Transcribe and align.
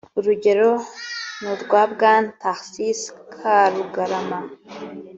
urugero 0.17 0.71
n’urwa 1.41 1.81
Bwana 1.91 2.29
Tharcisse 2.41 3.07
Karugarama 3.33 4.39